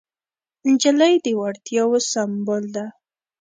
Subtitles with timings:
[0.71, 2.85] نجلۍ د وړتیاوو سمبول ده.